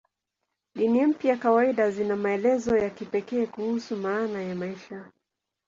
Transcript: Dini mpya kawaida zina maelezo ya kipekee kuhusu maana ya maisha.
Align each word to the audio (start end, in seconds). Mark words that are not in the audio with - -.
Dini 0.75 1.05
mpya 1.05 1.37
kawaida 1.37 1.91
zina 1.91 2.15
maelezo 2.15 2.77
ya 2.77 2.89
kipekee 2.89 3.45
kuhusu 3.45 3.95
maana 3.97 4.41
ya 4.43 4.55
maisha. 4.55 5.05